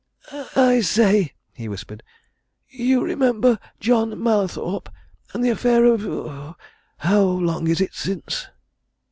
"I 0.55 0.81
say!" 0.83 1.33
he 1.53 1.69
whispered. 1.69 2.01
"You 2.67 3.03
remember 3.05 3.59
John 3.79 4.19
Mallathorpe 4.19 4.89
and 5.31 5.45
the 5.45 5.51
affair 5.51 5.85
of 5.85 6.55
how 6.97 7.21
long 7.21 7.67
is 7.67 7.79
it 7.81 7.93
since?" 7.93 8.47